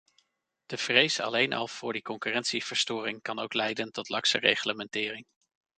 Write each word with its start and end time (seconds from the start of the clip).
De 0.65 0.77
vrees 0.77 1.19
alleen 1.19 1.53
al 1.53 1.67
voor 1.67 1.93
die 1.93 2.01
concurrentieverstoring 2.01 3.21
kan 3.21 3.39
ook 3.39 3.53
leiden 3.53 3.91
tot 3.91 4.09
lakse 4.09 4.37
reglementering. 4.37 5.25